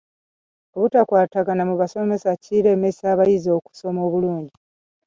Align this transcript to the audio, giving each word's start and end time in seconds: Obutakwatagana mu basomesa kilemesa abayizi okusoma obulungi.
Obutakwatagana 0.75 1.63
mu 1.69 1.75
basomesa 1.81 2.29
kilemesa 2.43 3.03
abayizi 3.13 3.49
okusoma 3.57 3.99
obulungi. 4.07 4.55